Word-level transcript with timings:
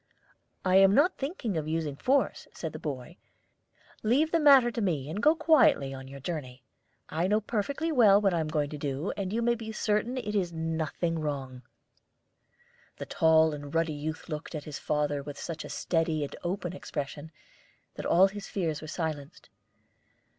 "I 0.65 0.77
am 0.77 0.95
not 0.95 1.19
thinking 1.19 1.57
of 1.57 1.67
using 1.67 1.95
force," 1.95 2.47
said 2.55 2.73
the 2.73 2.79
boy. 2.79 3.17
"Leave 4.01 4.31
the 4.31 4.39
matter 4.39 4.71
to 4.71 4.81
me, 4.81 5.07
and 5.11 5.21
go 5.21 5.35
quietly 5.35 5.93
on 5.93 6.07
your 6.07 6.19
journey. 6.19 6.63
I 7.09 7.27
know 7.27 7.39
perfectly 7.39 7.91
well 7.91 8.19
what 8.19 8.33
I 8.33 8.39
am 8.39 8.47
going 8.47 8.71
to 8.71 8.79
do, 8.79 9.11
and 9.15 9.31
you 9.31 9.43
may 9.43 9.53
be 9.53 9.71
certain 9.71 10.15
that 10.15 10.27
it 10.27 10.33
is 10.33 10.51
nothing 10.51 11.19
wrong." 11.19 11.61
The 12.97 13.05
tall 13.05 13.53
and 13.53 13.75
ruddy 13.75 13.93
youth 13.93 14.27
looked 14.27 14.55
at 14.55 14.63
his 14.63 14.79
father 14.79 15.21
with 15.21 15.37
such 15.37 15.63
a 15.63 15.69
steady 15.69 16.23
and 16.23 16.35
open 16.43 16.73
expression 16.73 17.31
that 17.93 18.07
all 18.07 18.27
his 18.27 18.47
fears 18.47 18.81
were 18.81 18.87
silenced. 18.87 19.49